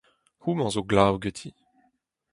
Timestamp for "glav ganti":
0.91-1.49